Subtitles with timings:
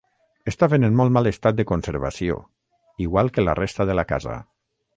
[0.51, 2.39] Estaven en molt mal estat de conservació,
[3.07, 4.39] igual que la resta de la casa.